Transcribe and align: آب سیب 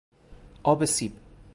آب 0.63 0.85
سیب 0.85 1.13